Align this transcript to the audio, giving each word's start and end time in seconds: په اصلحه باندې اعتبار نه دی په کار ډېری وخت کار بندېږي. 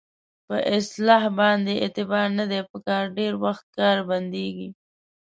په 0.47 0.55
اصلحه 0.77 1.29
باندې 1.39 1.73
اعتبار 1.83 2.27
نه 2.39 2.45
دی 2.51 2.59
په 2.69 2.77
کار 2.87 3.03
ډېری 3.17 3.37
وخت 3.45 3.65
کار 3.77 3.97
بندېږي. 4.09 4.69